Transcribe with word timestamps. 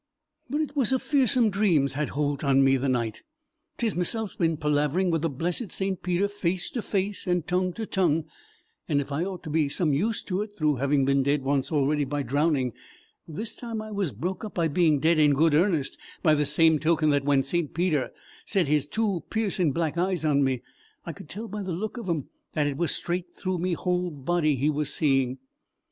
"But 0.49 0.61
it 0.61 0.75
was 0.75 0.91
a 0.91 0.97
fearsome 0.97 1.51
dream's 1.51 1.93
had 1.93 2.09
holt 2.09 2.43
on 2.43 2.63
me 2.63 2.75
the 2.75 2.89
night. 2.89 3.21
'T 3.77 3.85
is 3.85 3.95
meself's 3.95 4.35
been 4.35 4.57
palarvering 4.57 5.11
with 5.11 5.21
the 5.21 5.29
blessed 5.29 5.71
St. 5.71 6.01
Peter 6.01 6.27
face 6.27 6.71
to 6.71 6.81
face 6.81 7.27
and 7.27 7.45
tongue 7.45 7.71
to 7.73 7.85
tongue; 7.85 8.25
and 8.89 8.99
if 8.99 9.11
I'd 9.11 9.27
ought 9.27 9.43
to 9.43 9.51
be 9.51 9.69
some 9.69 9.93
used 9.93 10.25
to 10.29 10.41
it 10.41 10.57
through 10.57 10.77
having 10.77 11.05
been 11.05 11.21
dead 11.21 11.43
once 11.43 11.71
already 11.71 12.03
by 12.03 12.23
drowning, 12.23 12.73
this 13.27 13.55
time 13.55 13.79
I 13.79 13.91
was 13.91 14.11
broke 14.11 14.43
up 14.43 14.55
by 14.55 14.67
being 14.69 14.97
dead 14.99 15.19
in 15.19 15.33
good 15.33 15.53
earnest, 15.53 15.99
by 16.23 16.33
the 16.33 16.47
same 16.47 16.79
token 16.79 17.11
that 17.11 17.23
when 17.23 17.43
St. 17.43 17.71
Peter 17.71 18.11
set 18.43 18.65
his 18.67 18.87
two 18.87 19.23
piercing 19.29 19.71
black 19.71 19.99
eyes 19.99 20.25
on 20.25 20.43
me, 20.43 20.63
I 21.05 21.13
could 21.13 21.29
tell 21.29 21.47
by 21.47 21.61
the 21.61 21.73
look 21.73 21.97
of 21.97 22.09
'em 22.09 22.27
that 22.53 22.65
it 22.65 22.75
was 22.75 22.89
straight 22.91 23.35
through 23.35 23.59
me 23.59 23.73
whole 23.73 24.09
body 24.09 24.55
he 24.55 24.71
was 24.71 24.91
seeing. 24.91 25.37